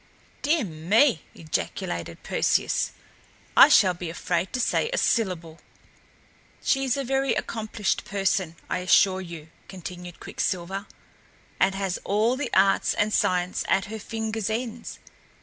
[0.41, 2.89] "Dear me!" ejaculated Perseus;
[3.55, 5.59] "I shall be afraid to say a syllable."
[6.63, 10.87] "She is a very accomplished person, I assure you," continued Quicksilver,
[11.59, 14.97] "and has all the arts and science at her fingers' ends.